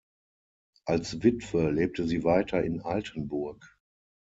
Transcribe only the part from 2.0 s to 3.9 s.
sie weiter in Altenburg.